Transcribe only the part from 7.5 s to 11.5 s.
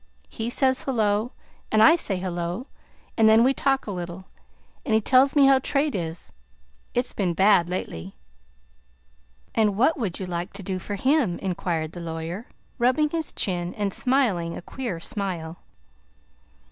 lately." "And what would you like to do for him?"